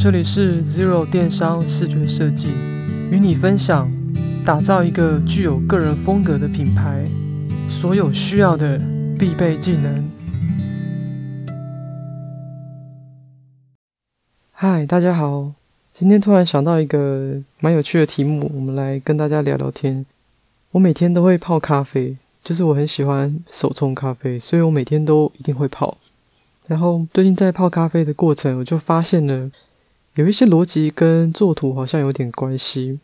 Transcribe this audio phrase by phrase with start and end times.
[0.00, 2.50] 这里是 Zero 电商视觉设计，
[3.10, 3.90] 与你分享
[4.46, 7.10] 打造一个具有个人风格的品牌，
[7.68, 8.80] 所有需要的
[9.18, 10.08] 必备技能。
[14.52, 15.52] 嗨，大家好，
[15.90, 20.06] 今天突然想到一个蛮有趣的题目，我们来跟大家聊聊天。
[20.70, 25.98] 我每天都会泡咖啡，就是我很喜欢手冲咖啡，所以我每天都一定会泡。
[26.68, 29.50] 然后最近在泡咖啡的过程，我就发现了。
[30.18, 32.98] 有一些逻辑跟作图好像有点关系，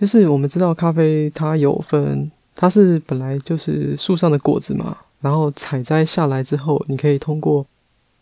[0.00, 7.66] 就是我们知道咖啡它有分，它是本来就是树上的果子嘛，然后采摘下来之后，你可以通过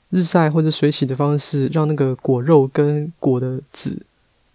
[0.09, 4.01] 日晒或者水洗的方式，让那个果肉跟果的籽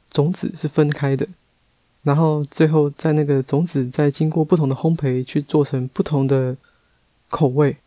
[0.10, 1.28] 种子是分开的，
[2.02, 6.58] 然后最后在那个种子再经过不同的烘焙去做成不同的
[7.30, 7.78] 口味，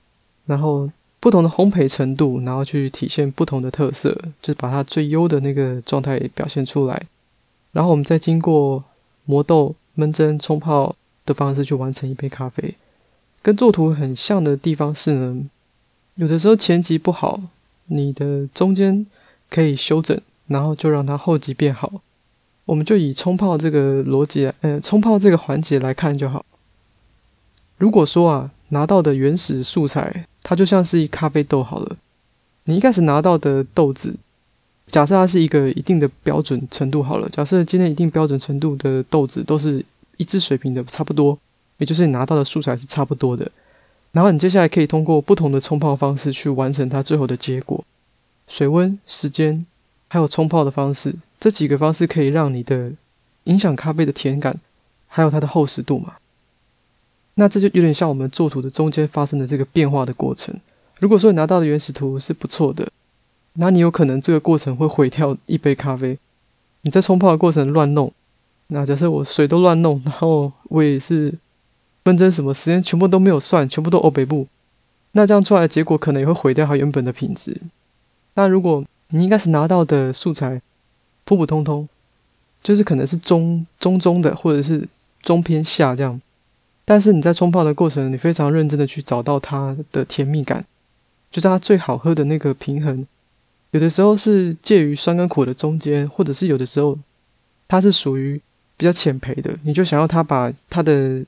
[0.45, 0.89] 然后。
[1.27, 7.03] 不同的烘焙程度，然后去体现不同的特色，就是把它最优的那个状态表现出来。
[7.73, 8.85] 然后我们再经过
[9.25, 12.77] 磨豆、闷蒸、冲泡的方式去完成一杯咖啡。
[13.43, 15.43] 跟作图很像的地方是呢，
[16.15, 17.41] 有的时候前级不好，
[17.87, 19.05] 你的中间
[19.51, 21.93] 可以修整，然后就让它后级变好。
[22.67, 26.47] 我们就以冲泡这个逻辑来，呃，冲泡这个环节来看就好。
[27.79, 30.27] 如果说啊，拿到的原始素材。
[30.49, 31.97] 它就像是一咖啡豆好了，
[32.67, 34.15] 你一开始拿到的豆子，
[34.87, 39.85] 假设它是一个一定的标准程度好了，假设今天一定标准程度的豆子都是
[40.19, 41.37] 一致水平的差不多，
[41.79, 43.51] 也就是你拿到的素材是差不多的，
[44.13, 47.85] 然后你接下来可以通过不同的冲泡方式去完成它最后的结果，
[48.47, 49.67] 水温、时间，
[50.07, 52.93] 还有冲泡的方式，这几个方式可以让你的
[53.45, 54.61] 影响咖啡的甜感，
[55.09, 56.15] 还有它的厚实度嘛。
[57.37, 60.55] 那这就有点像我们作图的中间发生的这个变化的过程。
[60.99, 62.89] 如果说你拿到的原始图是不错的，
[63.55, 66.19] 那你有可能这个过程会毁掉一杯咖啡。
[66.81, 68.13] 你在冲泡的过程乱弄，
[68.69, 71.35] 那假设我水都乱弄，然后我也是
[72.05, 74.47] 分针什么时间全部都没有算，全部都欧北部，
[75.13, 77.61] 那这样出来的结果可能也会毁掉它原本的品质。
[78.35, 80.63] 那如果你一开始拿到的素材
[81.25, 81.89] 普普通通，
[82.63, 84.89] 就是可能是中中中的，或者是
[85.23, 86.21] 中偏下这样。
[86.89, 90.65] 但是你在冲泡的过程，你非常认真的去找到它的甜蜜感，
[91.33, 93.05] 就是它最好喝的那个平衡。
[93.73, 96.97] 有的时候是介于酸跟苦的中间，或者是有的时候
[97.67, 98.41] 它是属于
[98.77, 99.59] 比较浅焙的。
[99.65, 101.25] 你就想要它把它的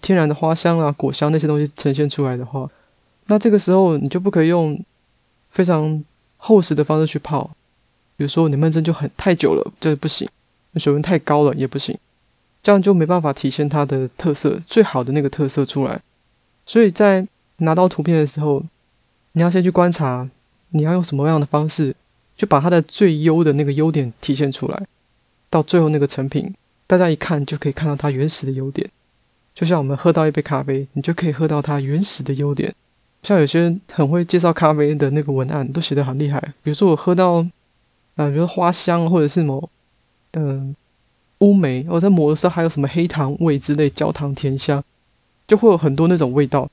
[0.00, 2.68] 天然的花香啊、果香那些东西呈现出来的话，
[3.26, 4.84] 那这个时候你就不可以用
[5.48, 6.04] 非常
[6.36, 7.48] 厚实的方式去泡。
[8.16, 10.28] 比如说你闷蒸就很太久了，这不行；
[10.74, 11.96] 水温太高了也不行。
[12.62, 16.00] 这样就没办法体现它的特色，最好的那个特色出来。
[16.66, 17.26] 所以在
[17.58, 18.62] 拿到图片的时候，
[19.32, 20.28] 你要先去观察，
[20.70, 21.94] 你要用什么样的方式，
[22.36, 24.86] 就把它的最优的那个优点体现出来。
[25.50, 26.54] 到最后那个成品，
[26.86, 28.90] 大家一看就可以看到它原始的优点。
[29.54, 32.74] 就像我们喝到一杯咖啡，你就可以喝到它原始的优点。
[33.22, 36.38] 像有些很会介绍咖啡的那个文案，都写得很厉害。
[36.62, 37.38] 比如说我喝到，
[38.16, 39.68] 啊、比如说花香或者是某，
[40.32, 40.76] 嗯、
[41.38, 44.82] 乌梅，我在磨的时候还有什么黑糖味之类，焦糖甜香，
[45.46, 46.68] 就会有很多那种味道。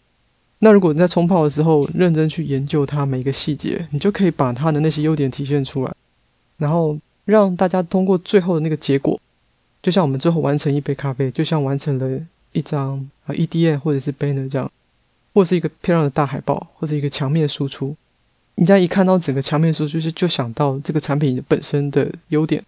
[0.60, 5.94] 那如果你在冲泡的时候认真去研究它每一个细节，你就可以把它的那些优点体现出来，
[6.58, 9.20] 然后让大家通过最后的那个结果，
[9.84, 12.20] 就像我们最后完成一杯咖啡，就像完成了
[12.54, 14.72] 一张啊 EDM 或者是 banner 这样，
[15.34, 17.96] 或是一个漂亮的大海报，或者一个墙面输出，
[18.56, 22.64] 人家一看到整个墙面输出，就是就想到这个产品本身的优点。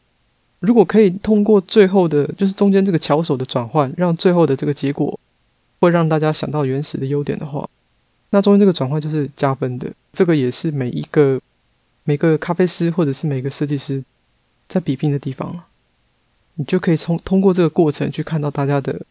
[0.59, 5.19] 如果可以通过最后的，就是中间这个巧手的转换，让最后的这个结果
[5.79, 7.69] 会让大家想到原始的优点的话，
[8.31, 9.91] 那中间这个转换就是加分的。
[10.11, 11.39] 这个也是每一个
[12.05, 14.03] 每个咖啡师或者是每个设计师
[14.67, 15.63] 在比拼的地方。
[16.55, 19.05] 你就可以从通过这个过程去看到大家的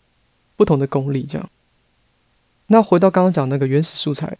[0.57, 1.23] 不同的功力。
[1.23, 1.49] 这样，
[2.67, 4.37] 那回到刚刚讲那个原始素材，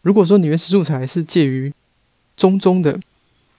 [0.00, 1.74] 如果说你原始素材是介于
[2.34, 2.98] 中中的。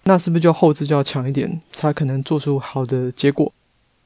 [0.10, 3.54] 那是不是就后置就要强一点，才可能做出好的结果？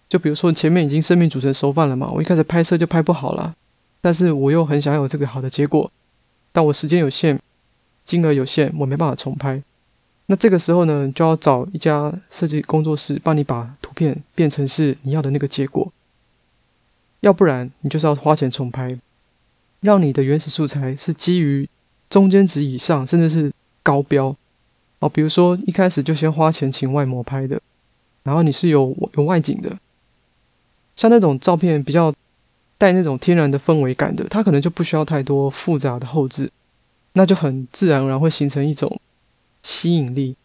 [0.09, 3.55] 就比如说前面已经生米煮成熟饭了嘛，我一开始拍摄就拍不好了，
[4.01, 5.89] 但是我又很想有这个好的结果，
[6.51, 7.39] 但我时间有限，
[8.03, 9.63] 金额有限，我没办法重拍。
[10.25, 15.93] 那这个时候呢，就要找一家设计工作室帮你把图片变成是你要的那个结果，
[17.21, 18.99] 要不然你就是要花钱重拍，
[19.79, 21.69] 让你的原始素材是基于
[22.09, 24.35] 中间值以上，甚至是高标。
[25.03, 27.61] 哦，比如说一开始就先花钱请外模拍的，
[28.23, 29.77] 然后你是有有外景的，
[30.95, 32.13] 像那种照片比较
[32.77, 36.49] 带那种天然的氛围感的，它可能就不需要太多复杂的后置，
[37.13, 39.01] 那就很自然而然会形成一种
[39.61, 40.37] 吸引力。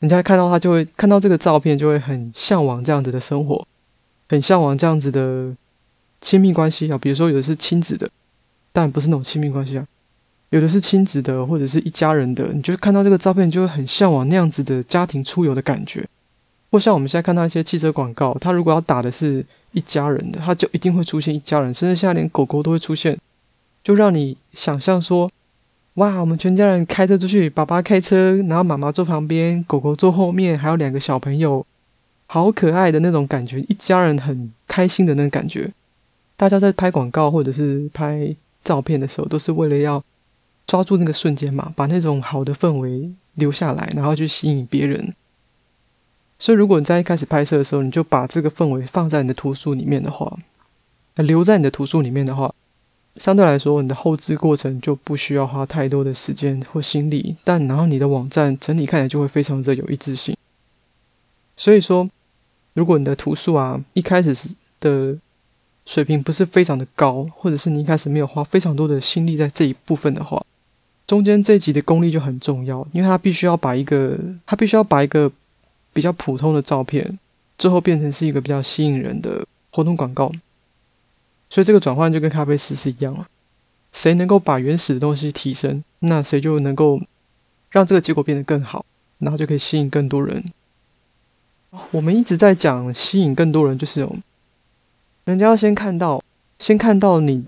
[0.00, 3.66] 人家看到他就会看到这个照片，就会很向往这样子的生活，
[4.28, 5.56] 很向往这样子的
[6.20, 6.98] 亲密关系啊。
[6.98, 8.10] 比如说有的是亲子的，
[8.70, 9.86] 但不是那种亲密关系啊，
[10.54, 16.06] 有的是亲子的或者是一家人的，你就看到这个照片，就会很向往那样子的家庭出游的感觉。
[16.70, 23.18] 或像我们现在看到一些汽车广告，他如果要打的是一家人的，他就一定会出现一家人，甚至现在连狗狗都会出现，
[23.82, 25.28] 就让你想象说，
[25.94, 31.66] 哇，我们全家人开车出去，爸爸开车，然后妈妈坐旁边，狗狗坐后面，还有两个小朋友，
[32.26, 35.72] 好可爱的那种感觉，一家人很开心的那种感觉。
[36.36, 40.00] 大家在拍广告或者是拍照片的时候，都是为了要
[40.66, 45.14] 抓住那个瞬间嘛，把那种好的氛围留下来，然后去吸引别人。
[46.38, 50.36] 所以，如果你在一开始拍摄的时候，你就把这个氛围放在你的图书里面的话，
[51.16, 52.52] 留在你的图书里面的话，
[53.16, 57.36] 相对来说，你的后置过程就不需要花太多的时间或心力。
[57.44, 60.36] 但然后你的网站整体看起来就会非常的有一致性。
[61.56, 62.10] 所以说，
[62.72, 64.36] 如果你的图书啊一开始
[64.80, 65.16] 的
[65.86, 70.44] 水平不是非常的高，或者是你一开始没有花非常多的心力在这一部分的话，
[71.06, 75.30] 中间这一集的功力就很重要，因为它必须要把一个，它必须要把一个。
[75.94, 77.20] 比较普通的照片，
[77.56, 80.28] 最后变成是一个比较吸引人的活动广告，
[81.48, 83.28] 所以这个转换就跟咖啡师是一样了。
[83.92, 87.00] 谁能够把原始的东西提升，那谁就能够
[87.70, 88.84] 让这个结果变得更好，
[89.18, 90.44] 然后就可以吸引更多人。
[91.92, 94.16] 我们一直在讲吸引更多人，就是有
[95.26, 96.20] 人家要先看到，
[96.58, 97.44] 先看到你，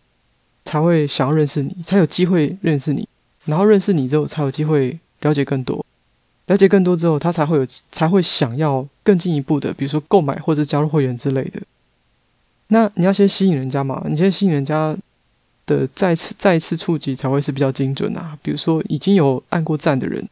[0.64, 3.09] 才会想要认识你，才有机会认识你，
[3.47, 5.85] 然后认识你之后，才有机会了解更多。
[6.47, 11.61] 了解更多之后，他才会有才会想要更进一步的，比如说购买或者加入会员之类的。
[12.69, 14.97] 那你要先吸引人家嘛，你先吸引人家
[15.67, 18.39] 的再次再一次触及才会是比较精准啊。
[18.43, 20.29] 比如说已经有按过赞的人，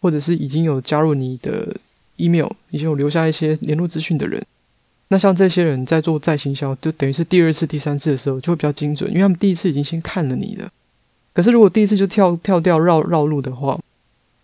[0.00, 1.76] 或者是已经有加入你的
[2.16, 4.44] email，已经有留下一些联络资讯的人，
[5.08, 10.68] 那像这些人在做再行销，就等于是第二次、第三次的时候就会比较精准，因为他们第一次已经先看了你的。
[11.34, 13.78] 可是如果第一次就跳跳掉绕绕路的话，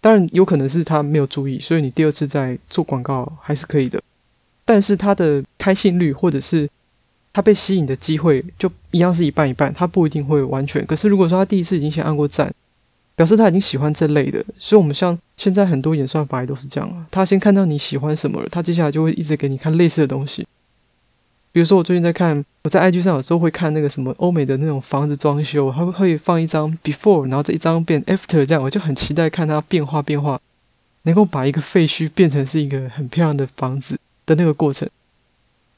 [0.00, 4.02] 当然有可能是他没有注意，所以你第二次再做广告还是可以的。
[4.64, 6.68] 但是他的开信率或者是
[7.32, 10.84] 他被吸引的机会就一样是一半一半，他不一定会完全。
[10.84, 12.52] 可是如果说他第一次已经先按过赞，
[13.14, 14.44] 表示他已经喜欢这类的。
[14.56, 20.46] 所以我们像现在很多演算法也都是这样啊，他先看到你喜欢什么了，他接下来就会一直给你看类似的东西。
[21.52, 30.40] 比如说，我最近在看，我在 IG 上有时候会看那个什么欧美的那种房子装修，它会放一张 before，然后这一张变 after，这样我就很期待看它变化变化，
[31.02, 34.88] 能够把一个废墟变成是一个很漂亮的房子的那个过程。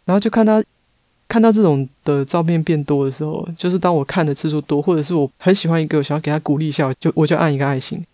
[0.04, 0.62] 然后就看它
[1.26, 8.04] 看到这种的照片变多的时候，就是当我看的次数多，或者是我很喜欢一个，我想要给他鼓励一下，就我就按一个爱心，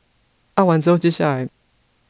[0.55, 1.49] 按完之后接下来。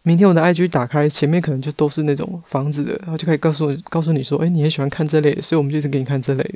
[0.09, 6.55] 明天我的 IG 打开，前面可能就都是那种房子的，然后就可以告诉，告诉你说，哎，你很喜欢看这类，所以我们就一直给你看这类。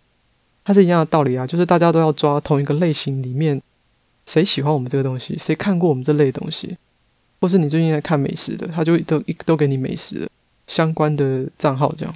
[0.64, 3.60] 它是一样的道理啊，就是大家都要抓同一个类型里面，
[4.24, 6.78] 谁喜欢我们这个东西，谁看过我们这类东西，
[7.42, 10.30] 或是你最近在看美食的，他就都一都给你美食的
[10.66, 12.14] 相关的账号这样。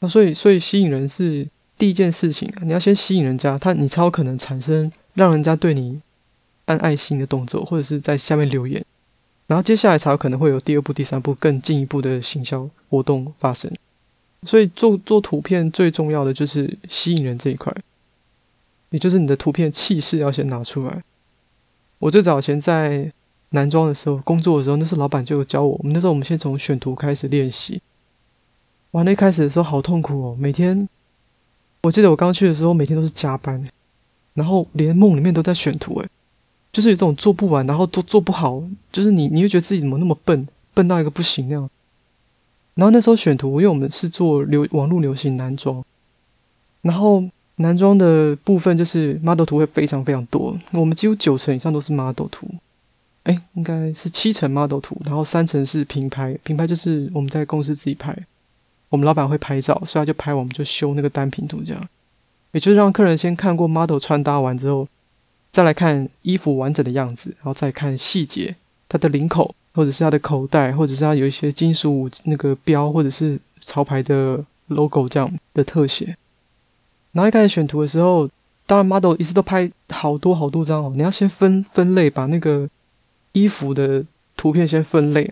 [0.00, 6.02] 那所以，所以吸引人是第一件事情啊，你要先吸引人家，他你才有可能产生让人家对你
[6.66, 8.84] 按爱心的动作，或者是在下面留言。
[9.50, 13.68] 然后接下来才有可能会有第二步、第三步更进一步的行销活动发生。
[14.44, 17.74] 所以做做图片最重要的就是吸引人这一块，
[18.90, 21.02] 也就是你的图片气势要先拿出来。
[21.98, 23.10] 我最早前在
[23.48, 27.82] 男装的时候工作的时候，那时候老板就教我，我们那时候我们先从选图开始练习。
[28.92, 30.88] 哇，那开始的时候好痛苦哦，每天
[31.82, 33.68] 我记得我刚去的时候每天都是加班，
[34.34, 36.08] 然后连梦里面都在选图诶。
[36.72, 38.62] 就是有这种做不完，然后都做不好，
[38.92, 41.68] 就是你你会觉得自己怎么那么笨，笨到一个不行那样。
[42.74, 45.84] 然后那时候选图，因为我们是做流网络流行男装，
[46.82, 47.24] 然后
[47.56, 52.46] 男装的部分就是 model 图会非常非常多，我们几乎九成以上都是 model 图，
[53.24, 58.16] 哎，应该是七成 model 图，然后三成是平拍，平拍就是我们在公司自己拍，
[58.88, 61.88] 我们老板会拍照，所以他就拍，我们就修那个单品图这样，
[62.52, 64.86] 也就是让客人先看过 model 穿搭完之后。
[65.52, 68.54] 再来看衣服完整的样子，然后再看细节，
[68.88, 76.16] 它的领口，或者是它的口袋，或者是它有一些金属那个标，或者是潮牌的 logo 这样的特写。
[77.10, 78.30] 然后一开始选图的时候，
[78.64, 82.68] 当然 model 一次都拍好多好多张哦，你要先分分类，把那个
[83.32, 84.04] 衣服的
[84.36, 85.28] 图片先分类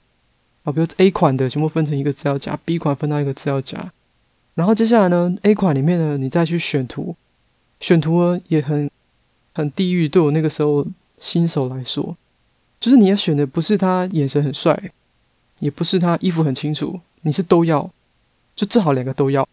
[0.64, 3.92] 啊，比如 A 款的全部分成一个资料夹，B 款分到一个资料夹，
[4.56, 7.14] 然后接下来呢，A 款里面呢，你再去选图，
[7.78, 8.90] 选图呢也很。
[9.58, 10.86] 很地狱，对我那个时候
[11.18, 12.16] 新手来说，
[12.78, 14.92] 就是你要选的不是他眼神很帅，
[15.58, 17.90] 也不是他衣服很清楚，你是都要，
[18.54, 19.48] 就最好两个都要。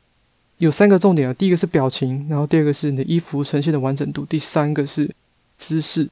[0.59, 5.09] 有三个重点啊，第一个是表情，然后第二个是你的衣服呈现的完整度，第三个是
[5.57, 6.07] 姿势，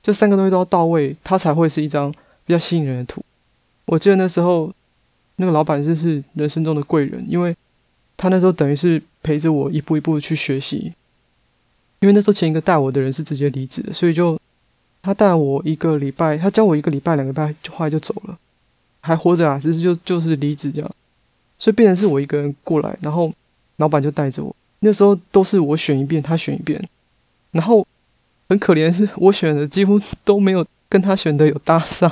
[0.00, 2.12] 这三个东西都要到位，它才会是一张
[2.46, 3.20] 比较吸引人的图。
[3.86, 4.72] 我记得那时候
[5.36, 7.54] 那个老板就是人生中的贵人，因为
[8.16, 10.94] 他那时候等于是陪着我一步一步去学习，
[12.04, 14.38] 因为那时候前一个带我的人是直接离职的，所以就
[15.02, 18.38] 他带我一个礼拜，他教我一个礼拜两个礼拜，就后来就走了，
[19.00, 20.90] 还活着啊，只是就就是离职这样，
[21.58, 23.32] 所以变成是我一个人过来，然后。
[23.78, 26.80] 老板就带着我，那时候都是我选一遍，他选一遍，
[27.50, 27.84] 然后
[28.48, 32.08] 很可怜的是，我选的几乎都没有跟他选的有搭上。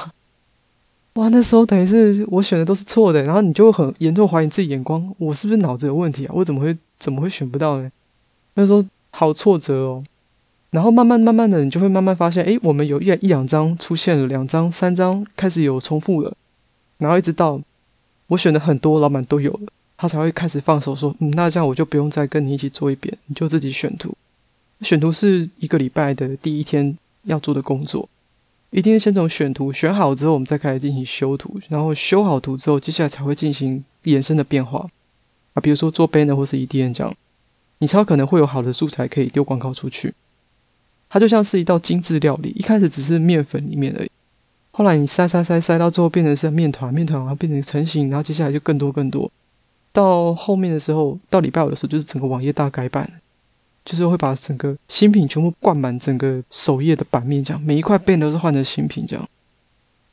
[1.13, 6.33] 哇，那时候等于是我选的都是错的，然后你就会很严重怀疑自己眼光，我是不是脑子有问题啊？
[6.35, 7.89] 我怎么会怎么会选不到呢？
[8.55, 10.03] 那时候好挫折哦。
[10.71, 16.35] 然后慢慢慢慢的，你就会慢慢发现，诶，我们有一一两张出现了，两张、三张开始有重复了，
[16.99, 17.61] 然后一直到
[18.29, 19.73] 我选的很多，老板都有了。
[19.99, 24.17] 他才会开始放手说：“嗯，那这样我就不用再跟你一起做一遍，你就自己选图。
[24.81, 28.09] 选图是一个礼拜的第一天要做的工作，
[28.71, 31.61] 一定先从选图选好之后，我们再开始进行修图。
[31.69, 34.85] 然后修好图之后，接下来才会进行延伸的变化
[35.53, 37.15] 啊，比如说做 banner 或是 EDM 这样，
[37.83, 40.15] 你超可能会有好的素材可以丢广告出去。
[41.11, 44.11] 它就像是一道精致料理，一开始只是面粉里面而已，
[44.71, 49.29] 后来你塞塞塞塞到最后变成是面团，面团然后变成成型，然后接下来就更多更多。”
[49.91, 53.21] 到后面的时候，到礼拜五的时候，就是整个网页大改版，
[53.85, 59.29] 就是会把整个新品全部灌满整个首页的版面，这样每一块变都是换成新品，这样。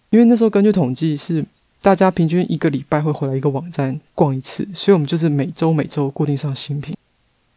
[0.10, 1.46] 因为那时候根据统计是
[1.84, 6.98] 大家平均一个礼拜会回来一个网站逛一次，所以我们就是每周每周固定上新品。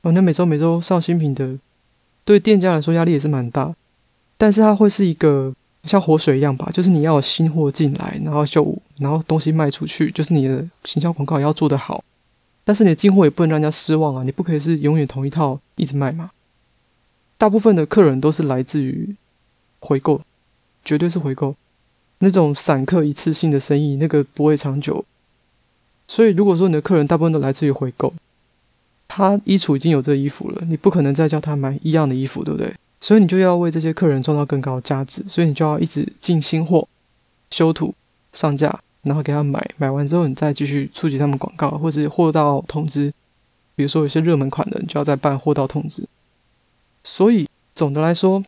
[0.03, 1.59] 哦，那每周每周上新品的，
[2.25, 3.75] 对店家来说压力也是蛮大，
[4.37, 5.55] 但是它会是一个
[5.85, 12.03] 像活水一样吧，就是你要有新货进来，然后就然后东西卖出去，就是你的行销广告也要做得好。
[12.65, 14.23] 但是你的进货也不能让人家失望啊！
[14.23, 16.31] 你不可以是永远同一套一直卖嘛。
[17.37, 19.17] 大部分的客人都是来自于
[19.81, 20.21] 回购，
[20.85, 21.57] 绝对是回购。
[22.21, 25.05] 那种散客一次性的生意，那个不会长久。
[26.07, 28.15] 所以如果说你的客人大部分都来自于回购，
[29.15, 32.73] 他衣橱已经有这衣服了，你不可能再叫他买一样的衣服，对不对？
[32.99, 36.89] 所以你就要为这些客人创造更高的价值，所以你就要一直进新货、
[37.51, 37.95] 修图、
[38.33, 38.81] 上架。
[39.03, 43.13] 然后给他买，买完之后你再继续触及他们广告，或者货到通知。
[43.75, 46.07] 比如说有些热门款的，你就要再办货到通知。
[47.03, 48.41] 所以总的来说，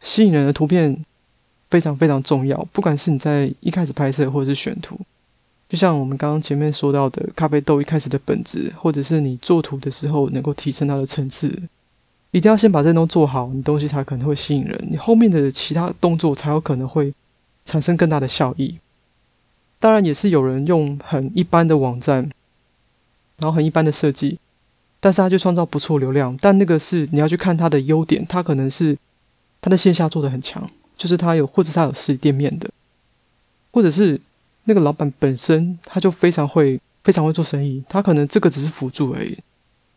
[0.00, 1.04] 吸引人的图片
[1.68, 2.64] 非常非常重要。
[2.70, 4.96] 不管是你在一开始拍摄，或者是选图，
[5.70, 11.46] 就像我们刚刚前面说到的咖啡豆一开始的本质，或者是你做图的时候能够提升它的层次，
[12.32, 17.14] 一定要先把这东西做好，你东西才可能会吸引人，你后面的其他动作才有可能会
[17.64, 18.78] 产生更大的效益。
[19.78, 22.28] 当然也是有人用很一般的网站，
[23.38, 24.40] 然后很一般的设计，
[24.98, 26.36] 但是他就创造不错流量。
[26.40, 28.98] 但那个是你要去看他的优点，他可能是
[29.60, 32.68] 他的线下做的很强，就是他有或者他有实体店面的，
[33.70, 34.20] 或者是
[34.70, 39.36] 那个老板本身他就非常会非常会做生意，他可能这个只是辅助而已，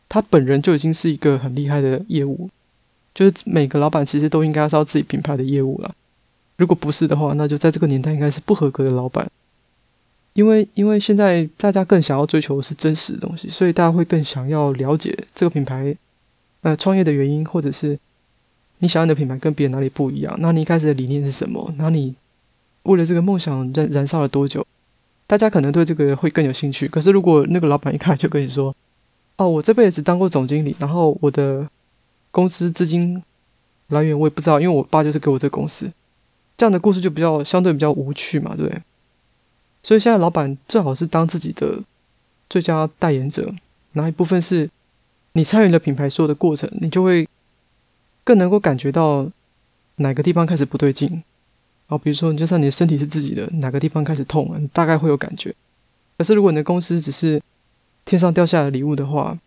[0.10, 2.50] 他本人就已经是一个很厉害的业务。
[3.14, 5.94] 就是每个老板其实都应该要知道自己品牌的业务了，
[6.58, 9.30] 如果不是的话，那就在这个年代应该是不合格的老板。
[10.34, 15.96] 因为因为现在大家更想要追求的是真实的东西，所以大家会更想要了解这个品牌，
[16.62, 18.00] 呃，创业的原因，或者是
[18.80, 20.36] 你想要的品牌跟别人哪里不一样？
[20.40, 21.72] 那你一开始的理念是什么？
[21.78, 22.16] 那你
[22.84, 24.66] 为了这个梦想燃燃烧了多久？
[25.26, 26.88] 大家可能对这个会更有兴趣。
[26.88, 28.76] 可是如果那个老板一看就跟你说
[29.38, 31.68] ：“哦，我这辈子当过总经理，然后我的
[32.30, 33.24] 公司资金
[33.88, 35.92] 来源我也不知道，因为我爸就是给我这个公司。”
[36.56, 38.82] 这样的故事就比较相对比较无趣嘛，对不对？
[39.82, 41.80] 所以现在老板最好是当自己的
[42.50, 43.52] 最佳代言者，
[43.94, 44.70] 哪一部分是
[45.34, 47.28] 你参与了品牌所有的过程，你就会
[48.24, 49.30] 更能够感觉到
[49.96, 51.22] 哪个地方开始不对劲。
[51.88, 55.54] 好，比如说，你就算你的身体是自己的，哪个地方开始痛了，你大概会有感觉。
[56.18, 57.42] 可是如果你的公司只是
[58.06, 59.38] 天上掉下来的礼物的话，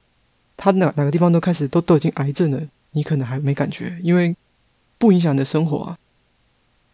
[0.57, 2.63] 它哪哪个地方都开始都都已经癌症了，
[2.93, 4.37] 你可能还没感觉，因为
[4.99, 5.99] 不影响你的生活啊。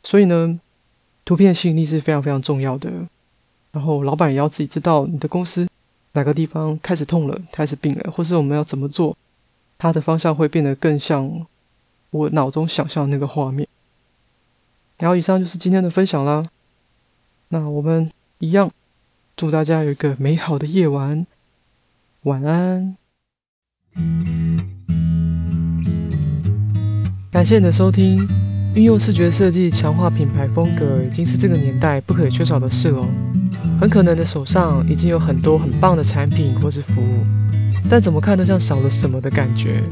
[0.03, 0.61] 所以呢，
[1.25, 3.09] 图片吸引力是非常非常重要的。
[3.73, 5.67] 然后，老板也要自己知道你的公司
[6.13, 9.17] 哪个地方开始痛了，开始病了，或是我们要怎么做，
[9.79, 11.47] 它的方向会变得更像
[12.11, 13.67] 我脑中想象的那个画面。
[14.99, 16.45] 然后，以上就是今天的分享啦。
[17.49, 18.71] 那我们一样，
[19.37, 21.27] 祝大家有一个美好的夜晚，
[22.23, 22.97] 晚安。
[27.31, 28.27] 感谢你的收听，
[28.75, 33.07] 运用视觉设计强化品牌风格，已经是这个年代不可缺少的事了。
[33.81, 37.25] 很可能的手上已经有很多很棒的产品或是服务，
[37.91, 39.83] 但怎么看都像少了什么的感觉。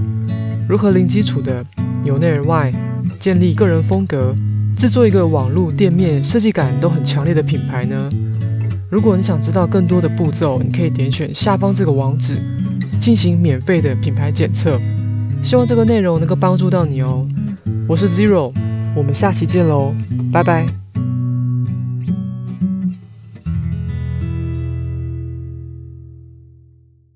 [0.69, 1.65] 如何零基础的
[2.05, 2.73] 由内而外
[3.19, 4.33] 建立个人风格，
[4.81, 8.09] 制作一个网络店面设计感都很强烈的品牌呢？
[8.89, 12.35] 如果你想知道更多的步骤，你可以点选下方这个网址
[12.99, 14.81] 进行免费的品牌检测。
[15.43, 17.29] 希望这个内容能够帮助到你哦。
[17.87, 18.55] 我是 Zero，
[18.97, 19.93] 我们下期见喽，
[20.33, 20.80] 拜拜。